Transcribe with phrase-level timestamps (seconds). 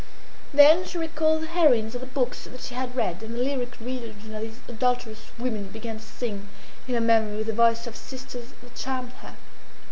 [0.51, 3.79] Then she recalled the heroines of the books that she had read, and the lyric
[3.79, 6.49] legion of these adulterous women began to sing
[6.87, 9.35] in her memory with the voice of sisters that charmed her.